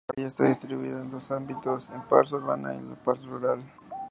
La 0.07 0.13
villa 0.15 0.29
está 0.29 0.45
distribuida 0.45 0.99
en 1.01 1.11
dos 1.11 1.29
ámbitos: 1.29 1.91
la 1.91 2.01
pars 2.09 2.31
urbana 2.31 2.73
y 2.73 2.81
la 2.81 2.95
pars 2.95 3.23
rural. 3.27 3.61